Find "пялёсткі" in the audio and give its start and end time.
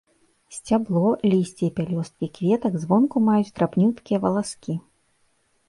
1.81-2.31